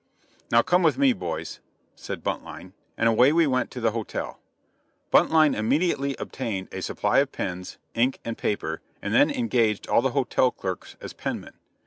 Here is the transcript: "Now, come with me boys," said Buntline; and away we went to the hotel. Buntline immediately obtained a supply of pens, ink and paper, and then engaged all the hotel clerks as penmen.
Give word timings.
"Now, 0.51 0.63
come 0.63 0.81
with 0.81 0.97
me 0.97 1.13
boys," 1.13 1.59
said 1.95 2.23
Buntline; 2.23 2.73
and 2.97 3.07
away 3.07 3.31
we 3.31 3.45
went 3.45 3.69
to 3.69 3.79
the 3.79 3.91
hotel. 3.91 4.39
Buntline 5.11 5.53
immediately 5.55 6.15
obtained 6.17 6.69
a 6.71 6.81
supply 6.81 7.19
of 7.19 7.31
pens, 7.31 7.77
ink 7.93 8.17
and 8.25 8.35
paper, 8.35 8.81
and 8.99 9.13
then 9.13 9.29
engaged 9.29 9.87
all 9.87 10.01
the 10.01 10.09
hotel 10.17 10.49
clerks 10.49 10.95
as 11.01 11.13
penmen. 11.13 11.53